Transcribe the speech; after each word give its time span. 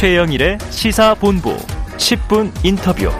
최영일의 0.00 0.56
시사본부 0.70 1.54
10분 1.98 2.50
인터뷰. 2.64 3.10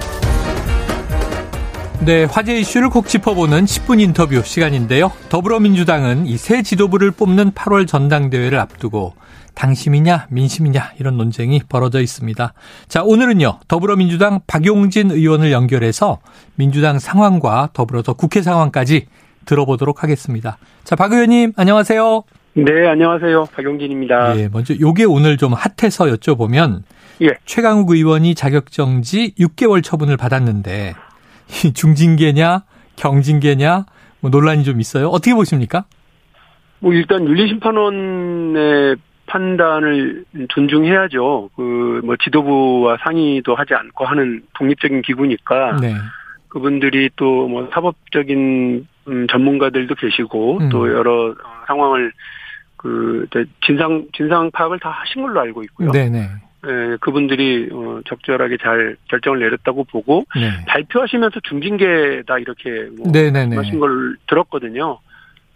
네, 2.01 2.25
화제 2.25 2.59
이슈를 2.59 2.88
콕 2.88 3.06
짚어보는 3.06 3.67
10분 3.67 4.01
인터뷰 4.01 4.41
시간인데요. 4.43 5.12
더불어민주당은 5.29 6.24
이 6.24 6.38
새 6.38 6.62
지도부를 6.62 7.11
뽑는 7.11 7.51
8월 7.51 7.87
전당대회를 7.87 8.58
앞두고 8.58 9.12
당심이냐 9.53 10.29
민심이냐 10.30 10.93
이런 10.98 11.19
논쟁이 11.19 11.61
벌어져 11.69 12.01
있습니다. 12.01 12.55
자, 12.89 13.03
오늘은요. 13.03 13.59
더불어민주당 13.69 14.41
박용진 14.47 15.11
의원을 15.11 15.53
연결해서 15.53 16.21
민주당 16.55 16.99
상황과 16.99 17.69
더불어서 17.75 18.15
국회 18.15 18.41
상황까지 18.41 19.07
들어보도록 19.45 20.03
하겠습니다. 20.03 20.57
자, 20.85 20.97
박 20.97 21.12
의원님 21.12 21.53
안녕하세요. 21.57 22.23
네, 22.55 22.87
안녕하세요. 22.89 23.46
박용진입니다. 23.55 24.37
예, 24.39 24.48
먼저 24.53 24.75
요게 24.79 25.05
오늘 25.05 25.37
좀 25.37 25.52
핫해서 25.52 26.06
여쭤보면 26.06 26.83
예. 27.23 27.29
최강욱 27.45 27.91
의원이 27.91 28.34
자격정지 28.34 29.34
6개월 29.38 29.83
처분을 29.84 30.16
받았는데 30.16 30.95
중징계냐 31.74 32.65
경징계냐 32.97 33.84
뭐 34.21 34.30
논란이 34.30 34.65
좀 34.65 34.80
있어요. 34.80 35.09
어떻게 35.09 35.33
보십니까? 35.34 35.84
뭐 36.80 36.93
일단 36.93 37.27
윤리심판원의 37.27 38.96
판단을 39.27 40.24
존중해야죠. 40.48 41.51
그 41.55 42.01
뭐 42.02 42.16
지도부와 42.16 42.96
상의도 43.05 43.55
하지 43.55 43.74
않고 43.74 44.07
하는 44.07 44.43
독립적인 44.55 45.02
기구니까 45.02 45.77
네. 45.80 45.95
그분들이 46.48 47.10
또 47.16 47.46
뭐 47.46 47.69
사법적인 47.73 48.87
음, 49.09 49.27
전문가들도 49.30 49.95
계시고 49.96 50.59
음. 50.59 50.69
또 50.71 50.91
여러 50.93 51.35
상황을 51.66 52.10
그 52.80 53.27
진상 53.66 54.07
진상 54.16 54.51
파악을 54.52 54.80
다 54.80 54.88
하신 54.88 55.21
걸로 55.21 55.38
알고 55.41 55.62
있고요. 55.65 55.93
네네. 55.93 56.30
예, 56.66 56.97
그분들이 56.98 57.68
어, 57.71 58.01
적절하게 58.07 58.57
잘 58.57 58.96
결정을 59.09 59.41
내렸다고 59.41 59.85
보고 59.85 60.24
네. 60.35 60.51
발표하시면서 60.66 61.41
중징계다 61.41 62.38
이렇게 62.38 62.88
뭐 62.96 63.10
말씀하신 63.13 63.80
걸 63.80 64.16
들었거든요. 64.27 64.99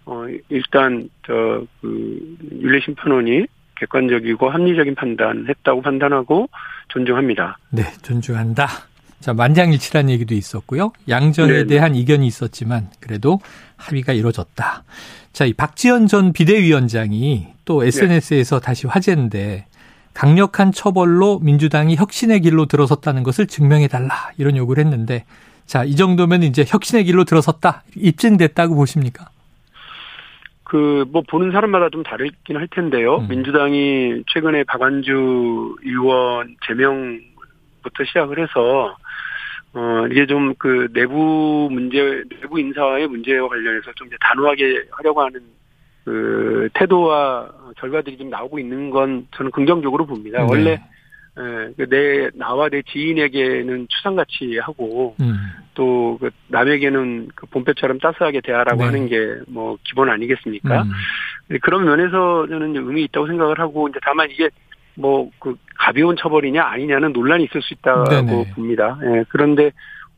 어, 0.05 0.27
일단 0.51 1.09
저그 1.27 2.37
윤리 2.61 2.83
심판원이 2.83 3.47
객관적이고 3.77 4.51
합리적인 4.51 4.95
판단했다고 4.95 5.81
판단하고 5.81 6.51
존중합니다. 6.89 7.57
네, 7.71 7.85
존중한다. 8.03 8.67
자, 9.25 9.33
만장일치란 9.33 10.11
얘기도 10.11 10.35
있었고요. 10.35 10.93
양전에 11.09 11.51
네 11.51 11.65
대한 11.65 11.95
이견이 11.95 12.27
있었지만 12.27 12.91
그래도 13.01 13.41
합의가 13.79 14.13
이루어졌다. 14.13 14.85
자, 15.33 15.45
이 15.47 15.55
박지원 15.55 16.09
전 16.09 16.35
비대위원장이 16.35 17.47
또 17.65 17.83
SNS에서 17.83 18.61
네. 18.61 18.67
다시 18.67 18.87
화제인데 18.87 19.65
강력한 20.13 20.73
처벌로 20.73 21.39
민주당이 21.39 21.97
혁신의 21.97 22.43
길로 22.43 22.67
들어섰다는 22.67 23.23
것을 23.23 23.47
증명해 23.47 23.89
달라 23.89 24.31
이런 24.37 24.59
요구를 24.59 24.85
했는데 24.85 25.25
자, 25.65 25.85
이 25.85 25.97
정도면 25.97 26.43
이제 26.43 26.63
혁신의 26.67 27.05
길로 27.05 27.25
들어섰다 27.25 27.83
입증됐다고 27.97 28.75
보십니까? 28.75 29.31
그, 30.65 31.07
뭐, 31.11 31.23
보는 31.31 31.51
사람마다 31.51 31.89
좀 31.89 32.03
다르긴 32.03 32.59
할 32.59 32.69
텐데요. 32.69 33.17
음. 33.21 33.29
민주당이 33.29 34.25
최근에 34.35 34.65
박완주 34.65 35.77
의원 35.83 36.57
제명부터 36.67 38.05
시작을 38.07 38.39
해서, 38.39 38.95
어, 39.75 40.07
이게 40.11 40.27
좀 40.27 40.55
그 40.59 40.89
내부 40.93 41.69
문제, 41.71 42.23
내부 42.41 42.61
인사의 42.61 43.09
문제와 43.09 43.49
관련해서 43.49 43.93
좀 43.97 44.07
이제 44.07 44.17
단호하게 44.21 44.85
하려고 44.93 45.23
하는 45.23 45.41
그 46.05 46.69
태도와 46.75 47.51
결과들이 47.79 48.17
좀 48.19 48.31
나오고 48.31 48.59
있는 48.59 48.91
건 48.91 49.27
저는 49.37 49.51
긍정적으로 49.51 50.07
봅니다. 50.07 50.39
네. 50.39 50.47
원래 50.49 50.81
예, 51.37 51.73
그내 51.77 52.31
나와 52.35 52.69
내 52.69 52.83
지인에게는 52.83 53.89
추상같이 53.89 54.59
하고 54.59 55.17
음. 55.21 55.35
또 55.75 56.17
그 56.21 56.31
남에게는 56.47 57.31
그 57.35 57.47
본뼈처럼 57.47 57.99
따스하게 57.99 58.41
대하라고 58.43 58.79
네. 58.79 58.85
하는 58.85 59.09
게 59.09 59.17
뭐 59.49 59.77
기본 59.83 60.09
아니겠습니까? 60.11 60.83
음. 60.83 61.59
그런 61.61 61.85
면에서 61.85 62.47
저는 62.49 62.77
의미 62.77 63.03
있다고 63.05 63.27
생각을 63.27 63.59
하고 63.59 63.89
이제 63.89 63.99
다만 64.05 64.31
이게 64.31 64.49
뭐 64.97 65.31
그 65.39 65.57
가벼운 65.77 66.17
처벌이냐 66.17 66.65
아니냐는 66.65 67.13
논란이 67.13 67.45
있을 67.45 67.61
수 67.63 67.75
있다고 67.75 68.05
네네. 68.05 68.53
봅니다. 68.55 68.99
예, 69.03 69.25
그런데 69.29 69.71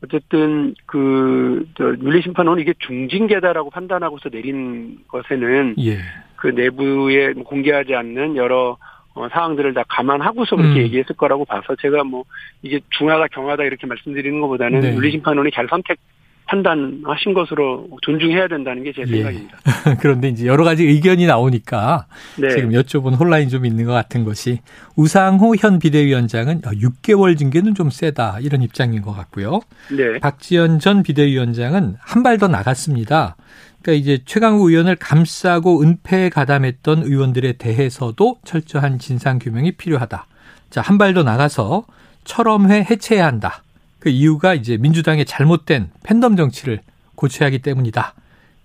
어쨌든 0.03 0.75
그저 0.85 1.95
윤리심판원은 2.01 2.61
이게 2.61 2.73
중징계다라고 2.79 3.71
판단하고서 3.71 4.29
내린 4.29 4.99
것에는 5.07 5.75
예. 5.79 5.97
그 6.35 6.47
내부에 6.47 7.33
공개하지 7.33 7.95
않는 7.95 8.35
여러 8.35 8.77
어, 9.15 9.27
사항들을 9.29 9.73
다 9.73 9.83
감안하고서 9.89 10.55
그렇게 10.55 10.79
음. 10.79 10.83
얘기했을 10.83 11.15
거라고 11.15 11.43
봐서 11.45 11.75
제가 11.81 12.03
뭐 12.03 12.23
이게 12.61 12.79
중하다 12.91 13.27
경하다 13.29 13.63
이렇게 13.63 13.87
말씀드리는 13.87 14.39
것보다는 14.41 14.81
네. 14.81 14.93
윤리심판원이 14.93 15.49
잘 15.51 15.67
선택 15.67 15.97
판단하신 16.47 17.33
것으로 17.33 17.87
존중해야 18.01 18.47
된다는 18.47 18.83
게제 18.83 19.01
예. 19.01 19.05
생각입니다. 19.05 19.57
그런데 19.99 20.29
이제 20.29 20.45
여러 20.47 20.63
가지 20.63 20.83
의견이 20.83 21.25
나오니까 21.25 22.05
네. 22.37 22.49
지금 22.49 22.71
여쭤본 22.71 23.19
혼란이 23.19 23.49
좀 23.49 23.65
있는 23.65 23.85
것 23.85 23.91
같은 23.93 24.23
것이 24.23 24.59
우상호 24.95 25.55
현 25.57 25.79
비대위원장은 25.79 26.61
6개월 26.61 27.37
징계는 27.37 27.75
좀 27.75 27.89
세다 27.89 28.39
이런 28.41 28.61
입장인 28.61 29.01
것 29.01 29.13
같고요. 29.13 29.59
네. 29.91 30.19
박지원 30.19 30.79
전 30.79 31.03
비대위원장은 31.03 31.95
한 31.99 32.23
발 32.23 32.37
더 32.37 32.47
나갔습니다. 32.47 33.35
그러니까 33.81 34.01
이제 34.01 34.19
최강우 34.25 34.69
의원을 34.69 34.95
감싸고 34.97 35.81
은폐에 35.81 36.29
가담했던 36.29 37.03
의원들에 37.03 37.53
대해서도 37.53 38.37
철저한 38.43 38.99
진상 38.99 39.39
규명이 39.39 39.73
필요하다. 39.73 40.25
자, 40.69 40.81
한 40.81 40.97
발 40.97 41.13
더 41.13 41.23
나가서 41.23 41.85
철험회 42.25 42.85
해체해야 42.89 43.25
한다. 43.25 43.63
그 44.07 44.11
이유가 44.11 44.53
이제 44.53 44.77
민주당의 44.77 45.25
잘못된 45.25 45.91
팬덤 46.05 46.37
정치를 46.37 46.79
고쳐야 47.15 47.47
하기 47.47 47.59
때문이다. 47.59 48.13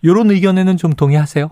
이런 0.03 0.31
의견에는 0.31 0.77
좀 0.77 0.93
동의하세요? 0.93 1.51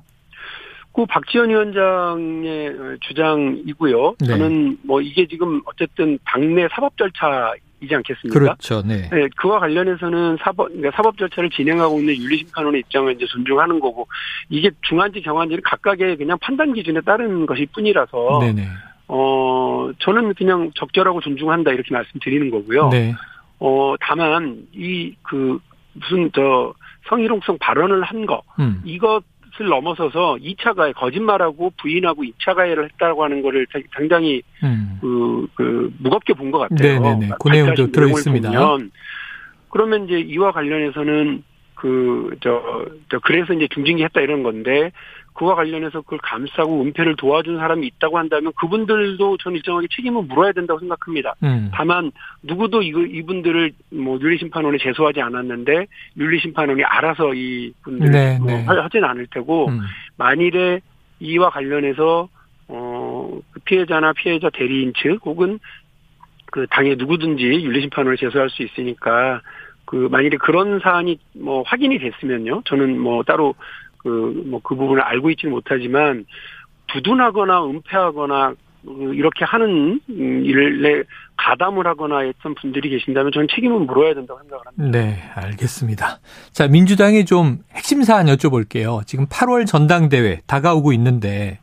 그 0.92 1.06
박지원 1.06 1.50
위원장의 1.50 2.98
주장이고요. 3.00 4.14
네. 4.20 4.26
저는 4.28 4.78
뭐 4.84 5.00
이게 5.00 5.26
지금 5.26 5.60
어쨌든 5.64 6.20
당내 6.24 6.68
사법 6.70 6.96
절차 6.96 7.52
이지 7.80 7.92
않겠습니까? 7.96 8.38
그렇죠. 8.38 8.82
네. 8.82 9.08
네 9.10 9.26
그와 9.36 9.58
관련해서는 9.58 10.36
사법 10.40 10.68
그러니까 10.68 10.92
사법 10.94 11.18
절차를 11.18 11.50
진행하고 11.50 11.98
있는 11.98 12.14
윤리심판원의 12.14 12.82
입장을 12.82 13.12
이제 13.12 13.26
존중하는 13.26 13.80
거고 13.80 14.06
이게 14.50 14.70
중한지 14.82 15.20
경한지는 15.20 15.62
각각의 15.64 16.16
그냥 16.16 16.38
판단 16.40 16.74
기준에 16.74 17.00
따른 17.00 17.44
것일 17.44 17.66
뿐이라서 17.74 18.38
네네. 18.40 18.68
어 19.08 19.90
저는 19.98 20.34
그냥 20.34 20.70
적절하고 20.76 21.20
존중한다 21.20 21.72
이렇게 21.72 21.92
말씀드리는 21.92 22.52
거고요. 22.52 22.90
네. 22.90 23.16
어, 23.60 23.94
다만, 24.00 24.66
이, 24.72 25.15
그, 25.22 25.59
무슨, 25.93 26.31
저, 26.34 26.72
성희롱성 27.09 27.59
발언을 27.60 28.03
한 28.03 28.26
거, 28.26 28.43
음. 28.59 28.81
이것을 28.84 29.69
넘어서서 29.69 30.37
2차 30.41 30.75
가해, 30.75 30.93
거짓말하고 30.93 31.72
부인하고 31.81 32.22
2차 32.22 32.54
가해를 32.54 32.84
했다고 32.84 33.22
하는 33.25 33.43
거를 33.43 33.66
상당히, 33.94 34.43
음. 34.62 34.98
그, 35.00 35.47
그, 35.54 35.93
무겁게 35.98 36.32
본 36.34 36.50
것 36.50 36.59
같아요. 36.59 37.00
네네네. 37.00 37.31
그 37.41 37.48
내용도 37.48 37.91
들어있습니다. 37.91 38.50
그러면 39.71 40.06
이제 40.06 40.19
이와 40.19 40.53
관련해서는 40.53 41.44
그, 41.75 42.37
저, 42.42 42.87
저, 43.10 43.19
그래서 43.21 43.53
이제 43.54 43.66
중징계 43.72 44.04
했다 44.04 44.21
이런 44.21 44.42
건데, 44.42 44.91
그와 45.40 45.54
관련해서 45.54 46.02
그걸 46.02 46.18
감싸고 46.18 46.82
은폐를 46.82 47.16
도와준 47.16 47.56
사람이 47.56 47.86
있다고 47.86 48.18
한다면 48.18 48.52
그분들도 48.60 49.38
저는 49.38 49.56
일정하게 49.56 49.86
책임을 49.90 50.24
물어야 50.24 50.52
된다고 50.52 50.78
생각합니다. 50.80 51.34
음. 51.42 51.70
다만 51.72 52.12
누구도 52.42 52.82
이, 52.82 52.88
이분들을 52.88 53.72
뭐 53.88 54.18
윤리심판원에 54.20 54.76
제소하지 54.76 55.22
않았는데 55.22 55.86
윤리심판원이 56.18 56.84
알아서 56.84 57.32
이분들 57.32 58.10
네, 58.10 58.38
뭐 58.38 58.48
네. 58.48 58.64
하진 58.66 59.02
않을 59.02 59.28
테고 59.30 59.68
음. 59.68 59.80
만일에 60.18 60.80
이와 61.20 61.48
관련해서 61.48 62.28
어그 62.68 63.60
피해자나 63.65 64.12
피해자 64.12 64.50
대리인 64.50 64.92
측 64.94 65.24
혹은 65.24 65.59
그 66.53 66.66
당에 66.68 66.97
누구든지 66.97 67.44
윤리심판원을 67.44 68.18
제소할 68.18 68.50
수 68.50 68.62
있으니까 68.62 69.41
그 69.86 70.09
만일에 70.10 70.36
그런 70.36 70.80
사안이 70.80 71.18
뭐 71.36 71.62
확인이 71.62 71.98
됐으면요 71.98 72.60
저는 72.66 72.98
뭐 73.00 73.22
따로 73.22 73.54
그, 74.02 74.44
뭐, 74.47 74.60
그 74.62 74.74
부분을 74.74 75.02
알고 75.02 75.30
있지는 75.30 75.54
못하지만, 75.54 76.26
두둔하거나 76.88 77.64
은폐하거나, 77.66 78.54
그 78.84 79.14
이렇게 79.14 79.44
하는 79.44 80.00
음, 80.08 80.44
일에 80.44 81.02
가담을 81.36 81.86
하거나 81.86 82.20
했던 82.20 82.54
분들이 82.54 82.91
계신다면 82.91 83.32
저는 83.32 83.48
책임은 83.54 83.86
물어야 83.86 84.14
된다고 84.14 84.41
생각을 84.41 84.66
합니다. 84.66 84.98
네, 84.98 85.22
알겠습니다. 85.34 86.20
자, 86.52 86.68
민주당이 86.68 87.24
좀 87.24 87.58
핵심 87.72 88.02
사안 88.02 88.26
여쭤볼게요. 88.26 89.06
지금 89.06 89.26
8월 89.26 89.66
전당대회 89.66 90.41
다가오고 90.46 90.92
있는데 90.94 91.58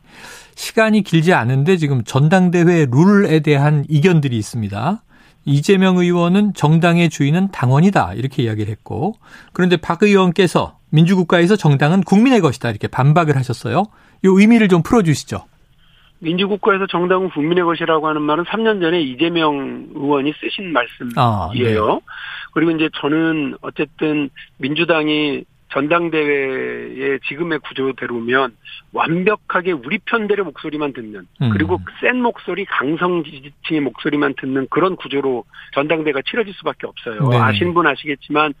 시간이 0.54 1.02
길지 1.02 1.32
않은데 1.32 1.76
지금 1.76 2.02
전당대회 2.02 2.86
룰에 2.90 3.40
대한 3.40 3.84
이견들이 3.88 4.36
있습니다. 4.36 5.02
이재명 5.44 5.96
의원은 5.96 6.54
정당의 6.54 7.08
주인은 7.08 7.52
당원이다 7.52 8.14
이렇게 8.14 8.42
이야기를 8.42 8.70
했고 8.70 9.14
그런데 9.52 9.76
박 9.76 10.02
의원께서 10.02 10.77
민주국가에서 10.90 11.56
정당은 11.56 12.02
국민의 12.02 12.40
것이다 12.40 12.70
이렇게 12.70 12.88
반박을 12.88 13.36
하셨어요. 13.36 13.84
이 14.24 14.28
의미를 14.28 14.68
좀 14.68 14.82
풀어주시죠. 14.82 15.44
민주국가에서 16.20 16.86
정당은 16.86 17.30
국민의 17.30 17.64
것이라고 17.64 18.08
하는 18.08 18.22
말은 18.22 18.44
3년 18.44 18.80
전에 18.80 19.00
이재명 19.00 19.88
의원이 19.94 20.32
쓰신 20.40 20.72
말씀이에요. 20.72 21.14
아, 21.16 21.50
네. 21.54 21.74
그리고 22.52 22.72
이제 22.72 22.88
저는 23.00 23.56
어쨌든 23.60 24.30
민주당이 24.56 25.44
전당대회의 25.70 27.20
지금의 27.28 27.58
구조대로면 27.60 28.56
완벽하게 28.92 29.72
우리 29.72 29.98
편들의 29.98 30.44
목소리만 30.44 30.94
듣는 30.94 31.26
음. 31.42 31.50
그리고 31.50 31.78
센 32.00 32.22
목소리 32.22 32.64
강성 32.64 33.22
지지층의 33.22 33.82
목소리만 33.82 34.34
듣는 34.40 34.66
그런 34.70 34.96
구조로 34.96 35.44
전당대회가 35.74 36.22
치러질 36.22 36.54
수밖에 36.54 36.86
없어요. 36.86 37.28
네. 37.28 37.36
아시는 37.36 37.74
분 37.74 37.86
아시겠지만 37.86 38.54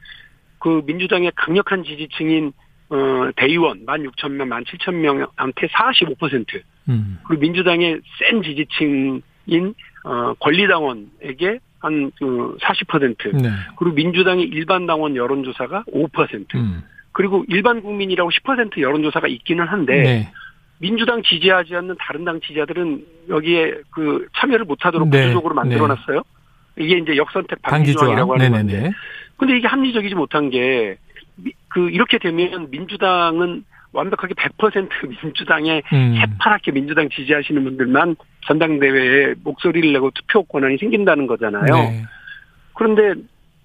그 0.58 0.82
민주당의 0.86 1.32
강력한 1.34 1.84
지지층인 1.84 2.52
어, 2.90 3.30
대의원 3.36 3.84
16,000명, 3.86 4.64
17,000명한테 4.64 5.68
45%. 5.68 6.62
음. 6.88 7.18
그리고 7.26 7.40
민주당의 7.40 8.00
센 8.18 8.42
지지층인 8.42 9.22
어, 10.04 10.34
권리당원에게 10.40 11.60
한 11.80 12.10
그 12.18 12.56
40%. 12.60 13.40
네. 13.42 13.50
그리고 13.76 13.94
민주당의 13.94 14.44
일반 14.46 14.86
당원 14.86 15.16
여론조사가 15.16 15.84
5%. 15.92 16.54
음. 16.56 16.82
그리고 17.12 17.44
일반 17.48 17.82
국민이라고 17.82 18.30
10% 18.30 18.80
여론조사가 18.80 19.28
있기는 19.28 19.66
한데 19.66 20.02
네. 20.02 20.32
민주당 20.78 21.22
지지하지 21.22 21.74
않는 21.74 21.96
다른 21.98 22.24
당 22.24 22.40
지지자들은 22.40 23.04
여기에 23.28 23.74
그 23.90 24.26
참여를 24.36 24.64
못하도록 24.64 25.08
네. 25.08 25.22
구조적으로 25.22 25.54
만들어놨어요. 25.54 26.22
네. 26.76 26.84
이게 26.84 26.98
이제 26.98 27.16
역선택 27.16 27.62
방지조항이라고 27.62 28.34
하는. 28.34 28.50
건데. 28.52 28.90
근데 29.38 29.56
이게 29.56 29.66
합리적이지 29.66 30.14
못한 30.14 30.50
게 30.50 30.98
그 31.68 31.90
이렇게 31.90 32.18
되면 32.18 32.70
민주당은 32.70 33.64
완벽하게 33.92 34.34
100% 34.34 34.88
민주당에 35.22 35.82
음. 35.92 36.14
새파랗게 36.18 36.72
민주당 36.72 37.08
지지하시는 37.08 37.62
분들만 37.64 38.16
전당대회에 38.46 39.34
목소리를 39.44 39.92
내고 39.92 40.10
투표 40.10 40.42
권한이 40.42 40.78
생긴다는 40.78 41.26
거잖아요. 41.26 41.64
네. 41.64 42.02
그런데 42.74 43.14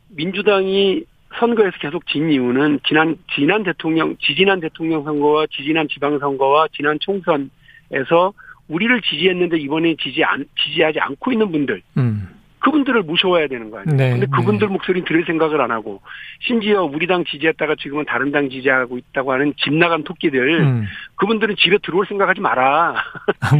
민주당이 0.10 1.04
선거에서 1.40 1.78
계속 1.80 2.06
진 2.08 2.30
이유는 2.30 2.80
지난 2.88 3.18
지난 3.36 3.64
대통령 3.64 4.16
지지난 4.18 4.60
대통령 4.60 5.04
선거와 5.04 5.48
지지난 5.52 5.88
지방 5.88 6.20
선거와 6.20 6.68
지난 6.76 7.00
총선에서 7.00 8.34
우리를 8.68 9.02
지지했는데 9.02 9.58
이번에 9.58 9.96
지지 10.00 10.24
안 10.24 10.46
지지하지 10.64 11.00
않고 11.00 11.32
있는 11.32 11.52
분들 11.52 11.82
음. 11.98 12.30
그분들을 12.64 13.04
모셔와야 13.04 13.48
되는 13.48 13.70
거 13.70 13.80
아니에요. 13.80 13.98
네, 13.98 14.12
근데 14.12 14.26
그분들 14.26 14.68
네. 14.68 14.72
목소리 14.74 15.04
들을 15.04 15.24
생각을 15.26 15.62
안 15.62 15.72
하고 15.72 16.02
심지어 16.40 16.84
우리 16.84 17.06
당 17.08 17.24
지지했다가 17.26 17.76
지금은 17.80 18.06
다른 18.06 18.32
당 18.32 18.50
지지하고 18.50 18.98
있다고 18.98 19.34
하는 19.34 19.54
집 19.58 19.74
나간 19.74 20.04
토끼들 20.04 20.62
음. 20.62 20.86
그분들은 21.16 21.56
집에 21.58 21.78
들어올 21.84 22.06
생각하지 22.08 22.40
마라. 22.40 22.96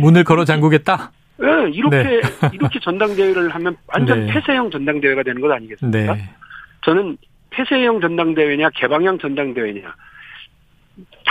문을 0.02 0.24
걸어 0.24 0.46
잠그겠다. 0.46 1.12
네, 1.38 1.48
이렇게 1.74 1.98
네. 1.98 2.22
이렇게 2.54 2.80
전당대회를 2.80 3.50
하면 3.50 3.76
완전 3.88 4.26
네. 4.26 4.34
폐쇄형 4.34 4.72
전당대회가 4.72 5.24
되는 5.24 5.42
것 5.42 5.52
아니겠습니까? 5.52 6.16
네. 6.16 6.30
저는 6.86 7.18
폐쇄형 7.50 8.00
전당대회냐 8.00 8.70
개방형 8.76 9.20
전당대회냐 9.20 9.94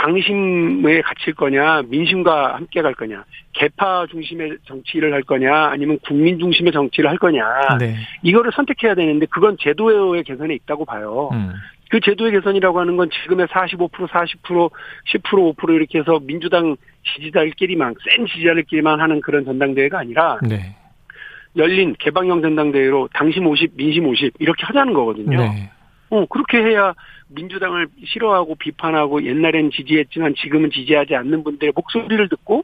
당심에 0.03 1.01
갇힐 1.01 1.33
거냐 1.33 1.83
민심과 1.87 2.55
함께 2.55 2.81
갈 2.81 2.93
거냐 2.93 3.23
개파 3.53 4.07
중심의 4.07 4.57
정치를 4.65 5.13
할 5.13 5.23
거냐 5.23 5.67
아니면 5.67 5.97
국민 6.05 6.37
중심의 6.39 6.73
정치를 6.73 7.09
할 7.09 7.17
거냐 7.17 7.77
네. 7.79 7.95
이거를 8.21 8.51
선택해야 8.53 8.95
되는데 8.95 9.25
그건 9.27 9.55
제도의 9.61 10.23
개선에 10.23 10.55
있다고 10.55 10.83
봐요. 10.83 11.29
음. 11.31 11.53
그 11.89 12.01
제도의 12.01 12.33
개선이라고 12.33 12.79
하는 12.79 12.97
건 12.97 13.09
지금의 13.21 13.47
45% 13.47 14.09
40% 14.09 14.41
10% 14.43 15.55
5% 15.55 15.75
이렇게 15.75 15.99
해서 15.99 16.19
민주당 16.21 16.75
지지자들끼리만 17.15 17.95
센 18.09 18.25
지지자들끼리만 18.25 18.99
하는 18.99 19.21
그런 19.21 19.45
전당대회가 19.45 19.99
아니라 19.99 20.37
네. 20.41 20.75
열린 21.55 21.95
개방형 21.97 22.41
전당대회로 22.41 23.07
당심 23.13 23.47
50 23.47 23.77
민심 23.77 24.07
50 24.07 24.33
이렇게 24.39 24.65
하자는 24.65 24.93
거거든요. 24.93 25.37
네. 25.37 25.69
어, 26.09 26.25
그렇게 26.25 26.57
해야 26.57 26.93
민주당을 27.33 27.87
싫어하고 28.05 28.55
비판하고 28.55 29.23
옛날엔 29.25 29.71
지지했지만 29.71 30.35
지금은 30.35 30.71
지지하지 30.71 31.15
않는 31.15 31.43
분들의 31.43 31.73
목소리를 31.75 32.29
듣고 32.29 32.63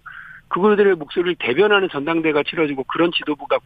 그분들의 0.50 0.96
목소리를 0.96 1.36
대변하는 1.40 1.90
전당대가 1.90 2.44
치러지고 2.44 2.84
그런 2.86 3.12
지도부가 3.12 3.60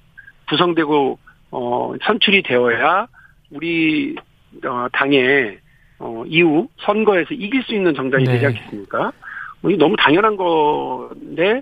구성되고 0.50 1.20
어 1.52 1.94
선출이 2.04 2.44
되어야 2.44 3.08
우리 3.52 4.16
어 4.66 4.88
당의 4.92 5.60
어 6.00 6.24
이후 6.28 6.68
선거에서 6.80 7.34
이길 7.34 7.64
수 7.64 7.74
있는 7.74 7.94
정당이 7.94 8.26
네. 8.26 8.34
되지 8.34 8.46
않겠습니까? 8.48 9.12
뭐이 9.62 9.78
너무 9.78 9.96
당연한 9.98 10.36
건데 10.36 11.62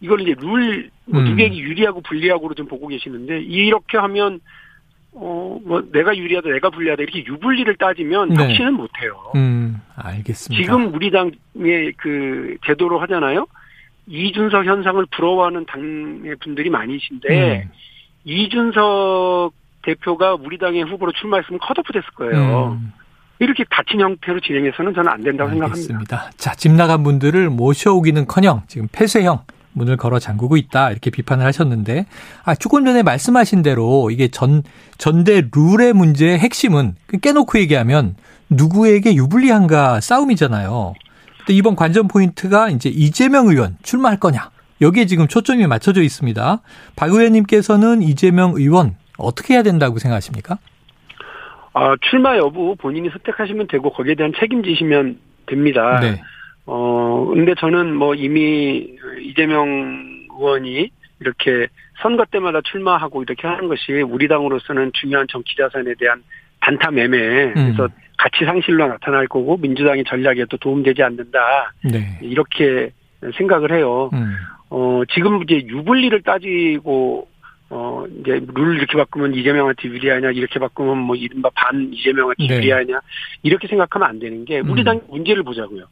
이걸 0.00 0.20
이제 0.20 0.34
룰 0.38 0.90
뭐, 1.06 1.20
음. 1.20 1.26
누객이 1.26 1.58
유리하고 1.60 2.00
불리하고로 2.00 2.54
좀 2.54 2.66
보고 2.66 2.88
계시는데 2.88 3.42
이렇게 3.42 3.96
하면 3.98 4.40
어, 5.18 5.58
뭐, 5.64 5.82
내가 5.92 6.14
유리하다, 6.14 6.50
내가 6.50 6.68
불리하다, 6.68 7.02
이렇게 7.02 7.24
유불리를 7.24 7.74
따지면 7.76 8.28
네. 8.30 8.44
혁신은 8.44 8.74
못해요. 8.74 9.32
음, 9.34 9.80
알겠습니다. 9.96 10.62
지금 10.62 10.94
우리 10.94 11.10
당의 11.10 11.92
그 11.96 12.56
제도로 12.66 12.98
하잖아요? 13.00 13.46
이준석 14.08 14.66
현상을 14.66 15.04
부러워하는 15.16 15.64
당의 15.66 16.36
분들이 16.36 16.68
많으신데, 16.68 17.62
음. 17.64 17.70
이준석 18.24 19.52
대표가 19.82 20.34
우리 20.34 20.58
당의 20.58 20.82
후보로 20.82 21.12
출마했으면 21.12 21.60
컷오프 21.60 21.92
됐을 21.92 22.08
거예요. 22.14 22.76
음. 22.78 22.92
이렇게 23.38 23.64
닫힌 23.70 24.00
형태로 24.00 24.40
진행해서는 24.40 24.94
저는 24.94 25.10
안 25.10 25.22
된다고 25.22 25.50
알겠습니다. 25.50 25.76
생각합니다. 25.76 26.30
자, 26.36 26.54
집 26.54 26.72
나간 26.72 27.02
분들을 27.02 27.50
모셔오기는 27.50 28.26
커녕 28.26 28.62
지금 28.66 28.88
폐쇄형 28.92 29.40
문을 29.76 29.96
걸어 29.98 30.18
잠그고 30.18 30.56
있다 30.56 30.90
이렇게 30.90 31.10
비판을 31.10 31.44
하셨는데 31.44 32.06
아 32.44 32.54
조금 32.54 32.84
전에 32.84 33.02
말씀하신 33.02 33.62
대로 33.62 34.10
이게 34.10 34.28
전 34.28 34.62
전대 34.96 35.42
룰의 35.54 35.92
문제의 35.92 36.38
핵심은 36.38 36.96
그 37.06 37.18
깨놓고 37.18 37.58
얘기하면 37.60 38.16
누구에게 38.48 39.14
유불리한가 39.14 40.00
싸움이잖아요. 40.00 40.94
또 41.46 41.52
이번 41.52 41.76
관전 41.76 42.08
포인트가 42.08 42.70
이제 42.70 42.88
이재명 42.88 43.48
의원 43.48 43.76
출마할 43.82 44.18
거냐 44.18 44.50
여기에 44.80 45.06
지금 45.06 45.28
초점이 45.28 45.66
맞춰져 45.66 46.02
있습니다. 46.02 46.62
박 46.96 47.10
의원님께서는 47.10 48.02
이재명 48.02 48.52
의원 48.54 48.96
어떻게 49.18 49.54
해야 49.54 49.62
된다고 49.62 49.98
생각하십니까? 49.98 50.58
아, 51.74 51.94
출마 52.10 52.36
여부 52.38 52.74
본인이 52.76 53.10
선택하시면 53.10 53.68
되고 53.68 53.92
거기에 53.92 54.14
대한 54.14 54.32
책임지시면 54.38 55.18
됩니다. 55.46 56.00
네. 56.00 56.22
어, 56.66 57.26
근데 57.32 57.54
저는 57.54 57.94
뭐 57.94 58.14
이미 58.14 58.96
이재명 59.20 60.26
의원이 60.38 60.90
이렇게 61.20 61.68
선거 62.02 62.24
때마다 62.26 62.60
출마하고 62.60 63.22
이렇게 63.22 63.46
하는 63.46 63.68
것이 63.68 63.92
우리 64.02 64.28
당으로서는 64.28 64.90
중요한 64.94 65.26
정치 65.28 65.56
자산에 65.56 65.94
대한 65.98 66.22
단타 66.60 66.90
매매, 66.90 67.52
그래서 67.52 67.84
음. 67.84 67.88
가치 68.18 68.44
상실로 68.44 68.86
나타날 68.88 69.28
거고 69.28 69.56
민주당의 69.56 70.04
전략에도 70.04 70.56
도움되지 70.56 71.02
않는다. 71.02 71.72
네. 71.84 72.18
이렇게 72.20 72.90
생각을 73.36 73.72
해요. 73.72 74.10
음. 74.12 74.34
어, 74.68 75.02
지금 75.14 75.42
이제 75.42 75.54
유불리를 75.66 76.20
따지고 76.22 77.28
어, 77.68 78.04
이제 78.20 78.40
룰을 78.54 78.76
이렇게 78.76 78.96
바꾸면 78.96 79.34
이재명한테 79.34 79.88
유리하냐, 79.88 80.30
이렇게 80.32 80.58
바꾸면 80.58 80.98
뭐 80.98 81.16
이른바 81.16 81.50
반 81.54 81.92
이재명한테 81.92 82.46
네. 82.46 82.56
유리하냐, 82.56 83.00
이렇게 83.42 83.68
생각하면 83.68 84.08
안 84.08 84.18
되는 84.18 84.44
게 84.44 84.60
우리 84.60 84.82
음. 84.82 84.84
당 84.84 85.00
문제를 85.08 85.42
보자고요. 85.42 85.86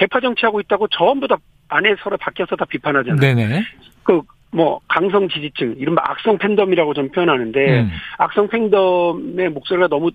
개파 0.00 0.20
정치하고 0.20 0.60
있다고 0.60 0.88
전부 0.88 1.28
다 1.28 1.36
안에 1.68 1.94
서로 2.02 2.16
밖에서 2.16 2.56
다 2.56 2.64
비판하잖아요. 2.64 3.20
네네. 3.20 3.62
그, 4.02 4.22
뭐, 4.50 4.80
강성 4.88 5.28
지지층, 5.28 5.76
이른바 5.78 6.02
악성 6.06 6.38
팬덤이라고 6.38 6.94
좀 6.94 7.10
표현하는데, 7.10 7.80
음. 7.82 7.90
악성 8.16 8.48
팬덤의 8.48 9.50
목소리가 9.50 9.88
너무 9.88 10.10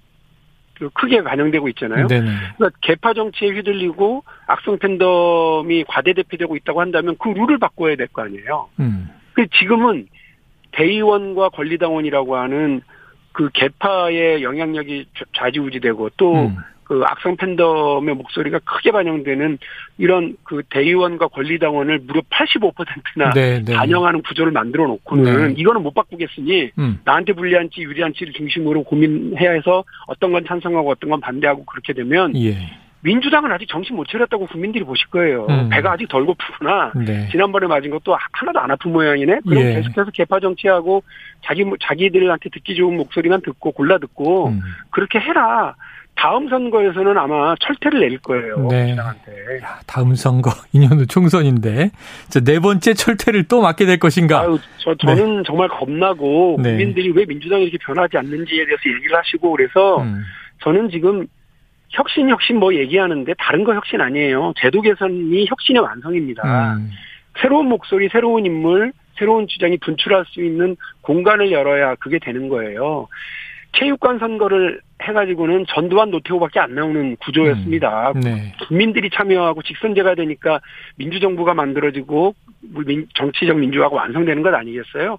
그 0.74 0.90
크게 0.90 1.24
반영되고 1.24 1.70
있잖아요. 1.70 2.08
네네. 2.08 2.30
그러니까 2.58 2.78
개파 2.82 3.14
정치에 3.14 3.50
휘둘리고 3.52 4.24
악성 4.48 4.78
팬덤이 4.78 5.86
과대대표되고 5.88 6.56
있다고 6.58 6.82
한다면 6.82 7.16
그 7.18 7.30
룰을 7.30 7.60
바꿔야 7.60 7.96
될 7.96 8.08
거 8.08 8.24
아니에요. 8.24 8.68
음. 8.82 9.08
그 9.34 9.48
지금은 9.58 10.08
대의원과 10.72 11.50
권리당원이라고 11.50 12.36
하는 12.36 12.82
그 13.32 13.50
개파의 13.54 14.44
영향력이 14.44 15.06
좌지우지되고 15.38 16.10
또 16.18 16.34
음. 16.48 16.58
그 16.86 17.02
악성 17.06 17.36
팬덤의 17.36 18.16
목소리가 18.16 18.60
크게 18.60 18.92
반영되는 18.92 19.58
이런 19.98 20.38
그 20.44 20.62
대의원과 20.70 21.28
권리당원을 21.28 22.00
무려 22.06 22.22
85%나 22.30 23.32
네, 23.32 23.64
네. 23.64 23.74
반영하는 23.74 24.22
구조를 24.22 24.52
만들어 24.52 24.88
놓고는 24.88 25.48
네. 25.48 25.54
이거는 25.58 25.82
못 25.84 25.94
바꾸겠으니 25.94 26.72
음. 26.78 27.00
나한테 27.04 27.34
불리한지 27.34 27.82
유리한지를 27.82 28.34
중심으로 28.34 28.84
고민해야 28.84 29.52
해서 29.52 29.84
어떤 30.08 30.32
건 30.32 30.46
찬성하고 30.48 30.92
어떤 30.92 31.10
건 31.10 31.20
반대하고 31.20 31.66
그렇게 31.66 31.94
되면 31.94 32.36
예. 32.36 32.56
민주당은 33.02 33.52
아직 33.52 33.68
정신 33.70 33.96
못 33.96 34.08
차렸다고 34.08 34.48
국민들이 34.48 34.84
보실 34.84 35.08
거예요. 35.10 35.46
음. 35.48 35.70
배가 35.70 35.92
아직 35.92 36.08
덜 36.08 36.26
고프구나. 36.26 36.92
네. 36.96 37.30
지난번에 37.30 37.68
맞은 37.68 37.92
것도 37.92 38.18
하나도 38.32 38.60
안 38.60 38.72
아픈 38.72 38.92
모양이네. 38.92 39.42
그럼 39.48 39.64
예. 39.64 39.76
계속해서 39.76 40.10
개파 40.12 40.40
정치하고 40.40 41.04
자기 41.44 41.64
자기들한테 41.82 42.50
듣기 42.50 42.76
좋은 42.76 42.98
목소리만 42.98 43.42
듣고 43.42 43.72
골라 43.72 44.00
듣고 44.00 44.48
음. 44.48 44.62
그렇게 44.90 45.20
해라. 45.20 45.76
다음 46.16 46.48
선거에서는 46.50 47.18
아마 47.18 47.56
철퇴를 47.60 48.00
내릴 48.00 48.18
거예요. 48.20 48.68
네. 48.70 48.86
민주당한테. 48.86 49.32
야, 49.62 49.80
다음 49.86 50.16
선거 50.16 50.50
2년 50.74 51.00
후 51.00 51.06
총선인데 51.06 51.92
네 52.44 52.60
번째 52.60 52.94
철퇴를 52.94 53.44
또 53.44 53.62
맞게 53.62 53.86
될 53.86 54.00
것인가? 54.00 54.42
아유, 54.42 54.58
저 54.80 54.96
저는 54.96 55.38
네. 55.38 55.44
정말 55.46 55.68
겁나고 55.68 56.58
네. 56.62 56.72
국민들이 56.72 57.12
왜 57.12 57.26
민주당이 57.26 57.64
이렇게 57.64 57.78
변하지 57.78 58.18
않는지에 58.18 58.66
대해서 58.66 58.82
얘기를 58.88 59.18
하시고 59.18 59.52
그래서 59.52 60.02
음. 60.02 60.24
저는 60.62 60.90
지금 60.90 61.28
혁신 61.90 62.30
혁신 62.30 62.58
뭐 62.60 62.74
얘기하는데 62.74 63.34
다른 63.38 63.64
거 63.64 63.76
혁신 63.76 64.02
아니에요. 64.02 64.54
제도 64.58 64.82
개선이 64.82 65.46
혁신의 65.48 65.82
완성입니다. 65.82 66.76
음. 66.76 66.90
새로운 67.42 67.68
목소리, 67.68 68.08
새로운 68.10 68.46
인물, 68.46 68.94
새로운 69.18 69.48
주장이 69.48 69.78
분출할 69.78 70.26
수 70.28 70.42
있는 70.44 70.76
공간을 71.02 71.52
열어야 71.52 71.96
그게 71.96 72.20
되는 72.20 72.50
거예요. 72.50 73.08
체육관 73.74 74.20
선거를 74.20 74.82
해가지고는 75.02 75.66
전두환 75.68 76.10
노태우밖에 76.10 76.60
안 76.60 76.74
나오는 76.74 77.16
구조였습니다. 77.18 78.14
음, 78.16 78.20
네. 78.22 78.54
국민들이 78.68 79.10
참여하고 79.10 79.62
직선제가 79.62 80.16
되니까 80.16 80.62
민주정부가 80.96 81.54
만들어지고 81.54 82.34
정치적 83.16 83.58
민주화가 83.58 83.96
완성되는 83.96 84.42
것 84.42 84.54
아니겠어요? 84.54 85.18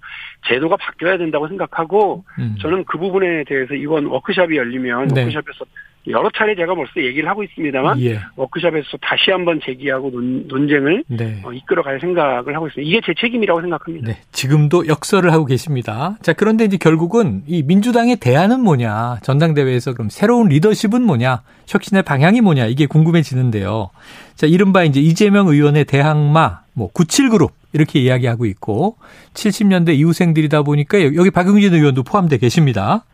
제도가 0.48 0.76
바뀌어야 0.76 1.18
된다고 1.18 1.46
생각하고 1.48 2.24
음. 2.38 2.56
저는 2.60 2.84
그 2.84 2.98
부분에 2.98 3.44
대해서 3.44 3.74
이번 3.74 4.06
워크샵이 4.06 4.56
열리면 4.56 5.08
네. 5.08 5.22
워크샵에서 5.22 5.64
여러 6.08 6.30
차례 6.36 6.54
제가 6.54 6.74
벌써 6.74 6.92
얘기를 6.96 7.28
하고 7.28 7.42
있습니다만 7.42 8.00
예. 8.02 8.20
워크숍에서 8.36 8.96
다시 9.00 9.30
한번 9.30 9.60
제기하고 9.64 10.10
논, 10.10 10.46
논쟁을 10.46 11.04
네. 11.08 11.40
어, 11.44 11.52
이끌어갈 11.52 12.00
생각을 12.00 12.54
하고 12.54 12.68
있습니다. 12.68 12.88
이게 12.88 13.00
제 13.04 13.12
책임이라고 13.18 13.60
생각합니다. 13.60 14.08
네. 14.08 14.18
지금도 14.32 14.86
역설을 14.86 15.32
하고 15.32 15.44
계십니다. 15.44 16.16
자 16.22 16.32
그런데 16.32 16.64
이제 16.64 16.76
결국은 16.76 17.42
이 17.46 17.62
민주당의 17.62 18.16
대안은 18.16 18.60
뭐냐 18.60 19.18
전당대회에서 19.22 19.94
그럼 19.94 20.08
새로운 20.10 20.48
리더십은 20.48 21.02
뭐냐 21.02 21.42
혁신의 21.66 22.04
방향이 22.04 22.40
뭐냐 22.40 22.66
이게 22.66 22.86
궁금해지는데요. 22.86 23.90
자 24.36 24.46
이른바 24.46 24.84
이제 24.84 25.00
이재명 25.00 25.48
의원의 25.48 25.86
대항마 25.86 26.60
뭐 26.74 26.92
97그룹 26.92 27.50
이렇게 27.72 28.00
이야기하고 28.00 28.46
있고 28.46 28.96
70년대 29.34 29.96
이후생들이다 29.96 30.62
보니까 30.62 31.02
여기 31.02 31.30
박용진 31.30 31.74
의원도 31.74 32.04
포함되어 32.04 32.38
계십니다. 32.38 33.04